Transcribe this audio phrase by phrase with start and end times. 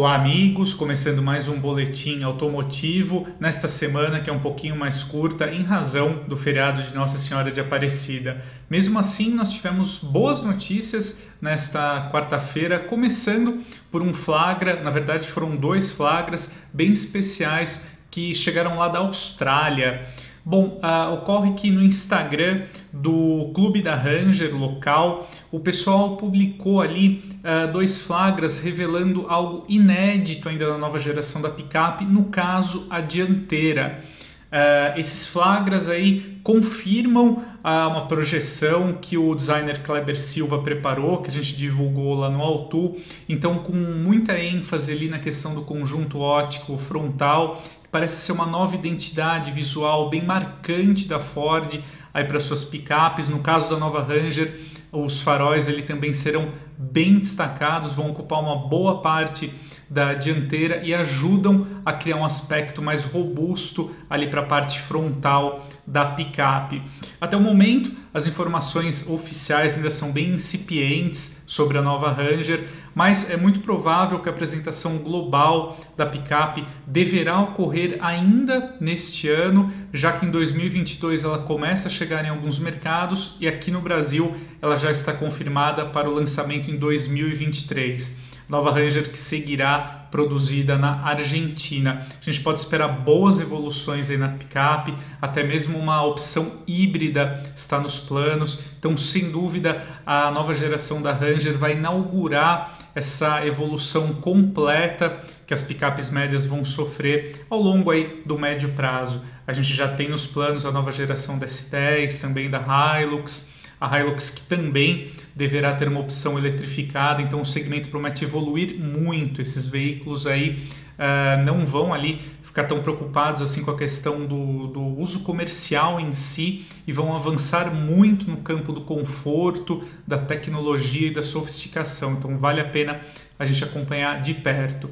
[0.00, 0.72] Olá, amigos!
[0.72, 6.24] Começando mais um boletim automotivo nesta semana que é um pouquinho mais curta em razão
[6.26, 8.42] do feriado de Nossa Senhora de Aparecida.
[8.70, 15.54] Mesmo assim, nós tivemos boas notícias nesta quarta-feira, começando por um flagra, na verdade foram
[15.54, 20.06] dois flagras bem especiais que chegaram lá da Austrália.
[20.44, 27.22] Bom, uh, ocorre que no Instagram do Clube da Ranger local, o pessoal publicou ali
[27.44, 33.00] uh, dois flagras revelando algo inédito ainda na nova geração da picape, no caso a
[33.00, 34.02] dianteira.
[34.50, 41.28] Uh, esses flagras aí confirmam uh, uma projeção que o designer Kleber Silva preparou, que
[41.28, 42.96] a gente divulgou lá no Altu.
[43.28, 48.74] Então, com muita ênfase ali na questão do conjunto óptico frontal parece ser uma nova
[48.74, 51.80] identidade visual bem marcante da Ford
[52.12, 53.28] aí para suas picapes.
[53.28, 54.58] No caso da nova Ranger,
[54.92, 59.52] os faróis ali também serão bem destacados, vão ocupar uma boa parte
[59.90, 65.66] da dianteira e ajudam a criar um aspecto mais robusto ali para a parte frontal
[65.84, 66.80] da picape.
[67.20, 73.28] Até o momento, as informações oficiais ainda são bem incipientes sobre a nova Ranger, mas
[73.28, 80.12] é muito provável que a apresentação global da picape deverá ocorrer ainda neste ano, já
[80.12, 84.76] que em 2022 ela começa a chegar em alguns mercados e aqui no Brasil ela
[84.76, 88.30] já está confirmada para o lançamento em 2023.
[88.50, 89.79] Nova Ranger que seguirá
[90.10, 92.06] produzida na Argentina.
[92.20, 97.78] A gente pode esperar boas evoluções aí na picape, até mesmo uma opção híbrida está
[97.78, 98.64] nos planos.
[98.78, 105.62] Então, sem dúvida, a nova geração da Ranger vai inaugurar essa evolução completa que as
[105.62, 109.22] picapes médias vão sofrer ao longo aí do médio prazo.
[109.46, 112.60] A gente já tem nos planos a nova geração da S10, também da
[113.00, 118.78] Hilux a Hilux que também deverá ter uma opção eletrificada, então o segmento promete evoluir
[118.78, 119.40] muito.
[119.40, 120.62] Esses veículos aí
[120.98, 125.98] uh, não vão ali ficar tão preocupados assim com a questão do, do uso comercial
[125.98, 132.14] em si e vão avançar muito no campo do conforto, da tecnologia e da sofisticação.
[132.14, 133.00] Então vale a pena
[133.38, 134.90] a gente acompanhar de perto.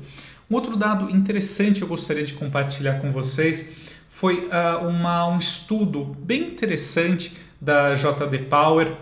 [0.50, 3.71] Um outro dado interessante eu gostaria de compartilhar com vocês
[4.09, 8.93] foi uh, uma, um estudo bem interessante da JD Power.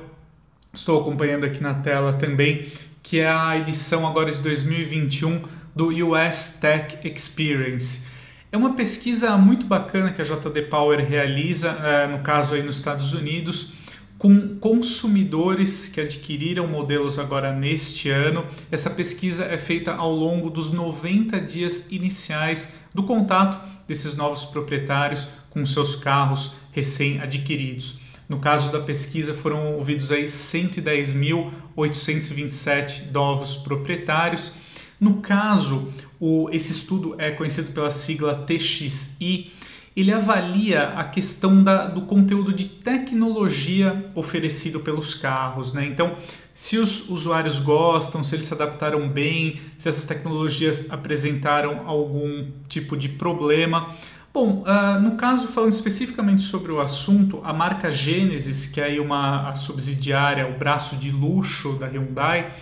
[0.72, 2.70] Estou acompanhando aqui na tela também,
[3.02, 5.42] que é a edição agora de 2021
[5.74, 8.04] do US Tech Experience.
[8.50, 12.76] É uma pesquisa muito bacana que a JD Power realiza, é, no caso aí nos
[12.76, 13.72] Estados Unidos,
[14.18, 18.46] com consumidores que adquiriram modelos agora neste ano.
[18.70, 25.28] Essa pesquisa é feita ao longo dos 90 dias iniciais do contato desses novos proprietários
[25.50, 28.05] com seus carros recém-adquiridos.
[28.28, 34.52] No caso da pesquisa, foram ouvidos aí 110.827 novos proprietários.
[34.98, 39.52] No caso, o, esse estudo é conhecido pela sigla TXI.
[39.94, 45.72] Ele avalia a questão da, do conteúdo de tecnologia oferecido pelos carros.
[45.72, 45.86] Né?
[45.86, 46.16] Então,
[46.52, 52.96] se os usuários gostam, se eles se adaptaram bem, se essas tecnologias apresentaram algum tipo
[52.96, 53.94] de problema.
[54.38, 59.54] Bom, uh, no caso, falando especificamente sobre o assunto, a marca Genesis, que é uma
[59.54, 62.52] subsidiária, o braço de luxo da Hyundai,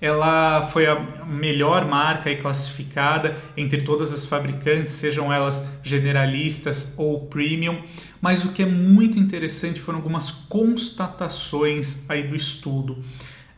[0.00, 7.80] ela foi a melhor marca classificada entre todas as fabricantes, sejam elas generalistas ou premium.
[8.20, 12.98] Mas o que é muito interessante foram algumas constatações aí do estudo.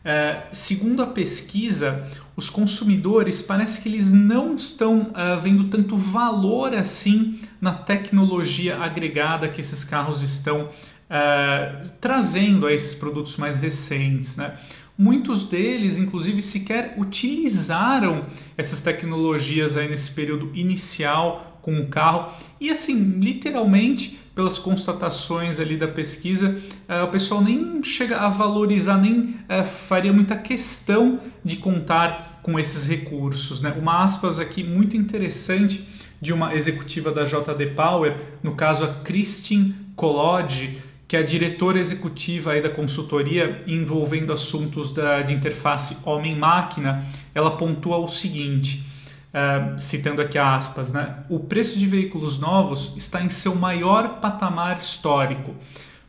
[0.03, 2.05] Uh, segundo a pesquisa,
[2.35, 9.47] os consumidores parece que eles não estão uh, vendo tanto valor assim na tecnologia agregada
[9.47, 14.57] que esses carros estão uh, trazendo a esses produtos mais recentes, né?
[14.97, 22.69] Muitos deles, inclusive, sequer utilizaram essas tecnologias aí nesse período inicial com o carro e
[22.69, 26.59] assim, literalmente, pelas constatações ali da pesquisa,
[26.89, 32.59] uh, o pessoal nem chega a valorizar, nem uh, faria muita questão de contar com
[32.59, 33.61] esses recursos.
[33.61, 33.73] Né?
[33.77, 35.87] Uma aspas aqui muito interessante
[36.21, 41.77] de uma executiva da JD Power, no caso a Christine Collodi, que é a diretora
[41.77, 48.91] executiva aí da consultoria envolvendo assuntos da, de interface homem-máquina, ela pontua o seguinte:
[49.33, 51.23] Uh, citando aqui aspas, né?
[51.27, 55.55] o preço de veículos novos está em seu maior patamar histórico,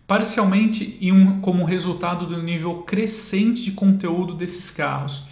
[0.06, 5.24] parcialmente um, como resultado do nível crescente de conteúdo desses carros.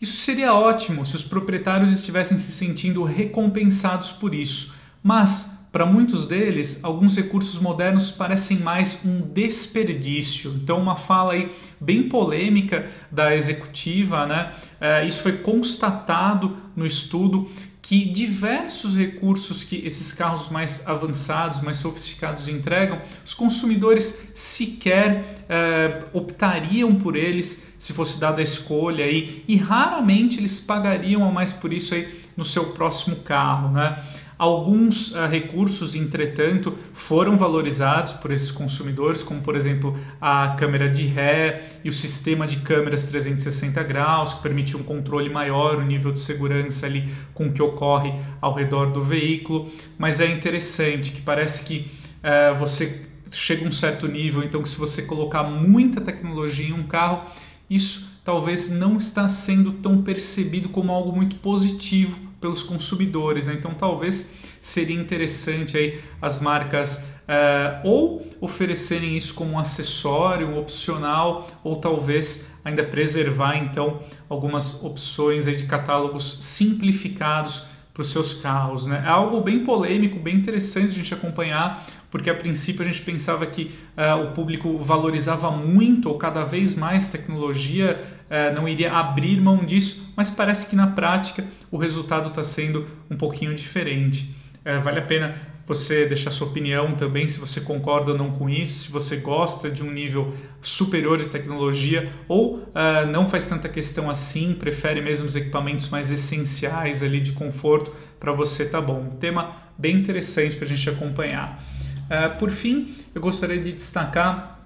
[0.00, 4.72] Isso seria ótimo se os proprietários estivessem se sentindo recompensados por isso,
[5.02, 10.50] mas para muitos deles, alguns recursos modernos parecem mais um desperdício.
[10.56, 14.54] Então, uma fala aí bem polêmica da executiva, né?
[14.80, 17.46] É, isso foi constatado no estudo
[17.82, 26.04] que diversos recursos que esses carros mais avançados, mais sofisticados entregam, os consumidores sequer é,
[26.14, 31.52] optariam por eles se fosse dada a escolha aí, e raramente eles pagariam a mais
[31.52, 34.02] por isso aí no seu próximo carro, né?
[34.38, 41.06] Alguns uh, recursos, entretanto, foram valorizados por esses consumidores, como por exemplo a câmera de
[41.06, 45.86] ré e o sistema de câmeras 360 graus, que permite um controle maior, o um
[45.86, 49.70] nível de segurança ali com o que ocorre ao redor do veículo.
[49.96, 51.90] Mas é interessante que parece que
[52.22, 56.74] uh, você chega a um certo nível, então que se você colocar muita tecnologia em
[56.74, 57.22] um carro,
[57.70, 63.46] isso talvez não está sendo tão percebido como algo muito positivo pelos consumidores.
[63.46, 63.54] Né?
[63.54, 64.30] Então, talvez
[64.60, 72.48] seria interessante aí as marcas uh, ou oferecerem isso como um acessório, opcional, ou talvez
[72.64, 77.64] ainda preservar então algumas opções aí de catálogos simplificados
[77.96, 78.86] para os seus carros.
[78.86, 79.02] Né?
[79.06, 83.46] É algo bem polêmico, bem interessante a gente acompanhar, porque a princípio a gente pensava
[83.46, 87.98] que uh, o público valorizava muito ou cada vez mais tecnologia,
[88.30, 92.86] uh, não iria abrir mão disso, mas parece que na prática o resultado está sendo
[93.10, 94.36] um pouquinho diferente.
[94.60, 95.34] Uh, vale a pena
[95.66, 99.68] você deixar sua opinião também, se você concorda ou não com isso, se você gosta
[99.68, 100.32] de um nível
[100.62, 106.10] superior de tecnologia ou uh, não faz tanta questão assim, prefere mesmo os equipamentos mais
[106.12, 109.00] essenciais ali de conforto, para você tá bom.
[109.00, 111.60] Um tema bem interessante para a gente acompanhar.
[112.04, 114.56] Uh, por fim, eu gostaria de destacar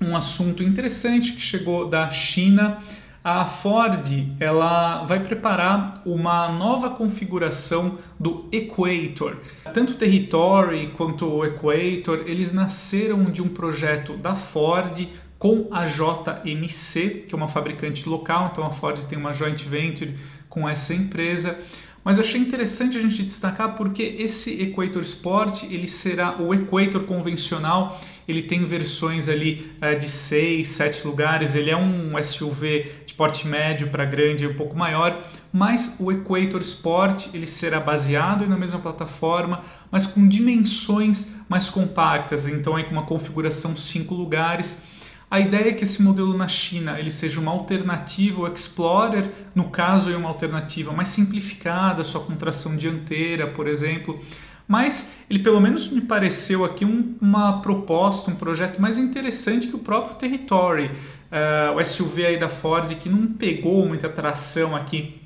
[0.00, 2.78] um assunto interessante que chegou da China
[3.24, 9.36] a Ford ela vai preparar uma nova configuração do Equator.
[9.72, 15.08] Tanto o Territory quanto o Equator, eles nasceram de um projeto da Ford
[15.42, 20.14] com a JMC, que é uma fabricante local, então a Ford tem uma joint venture
[20.48, 21.58] com essa empresa.
[22.04, 27.02] Mas eu achei interessante a gente destacar porque esse Equator Sport ele será o Equator
[27.02, 33.14] convencional, ele tem versões ali uh, de 6, 7 lugares, ele é um SUV de
[33.14, 38.56] porte médio para grande, um pouco maior, mas o Equator Sport ele será baseado na
[38.56, 44.91] mesma plataforma, mas com dimensões mais compactas, então aí com uma configuração 5 lugares
[45.32, 49.70] a ideia é que esse modelo na China ele seja uma alternativa ao Explorer, no
[49.70, 54.20] caso é uma alternativa mais simplificada, só com tração dianteira, por exemplo.
[54.68, 59.74] Mas ele pelo menos me pareceu aqui um, uma proposta, um projeto mais interessante que
[59.74, 65.18] o próprio Territory, uh, o SUV aí da Ford que não pegou muita tração aqui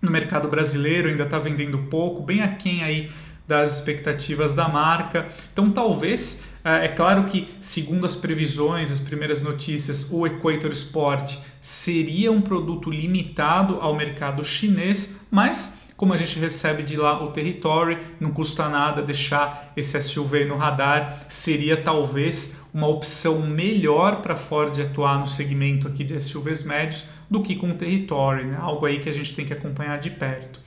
[0.00, 3.10] no mercado brasileiro, ainda está vendendo pouco, bem aquém aí
[3.46, 5.28] das expectativas da marca.
[5.52, 12.32] Então, talvez, é claro que, segundo as previsões, as primeiras notícias, o Equator Sport seria
[12.32, 17.98] um produto limitado ao mercado chinês, mas como a gente recebe de lá o território,
[18.18, 24.36] não custa nada deixar esse SUV no radar, seria talvez uma opção melhor para a
[24.36, 28.58] Ford atuar no segmento aqui de SUVs médios do que com o território, né?
[28.60, 30.60] algo aí que a gente tem que acompanhar de perto.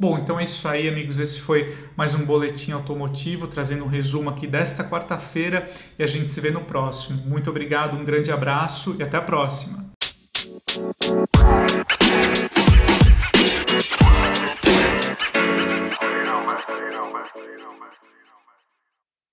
[0.00, 1.18] Bom, então é isso aí, amigos.
[1.18, 6.30] Esse foi mais um boletim automotivo, trazendo um resumo aqui desta quarta-feira e a gente
[6.30, 7.20] se vê no próximo.
[7.26, 9.90] Muito obrigado, um grande abraço e até a próxima.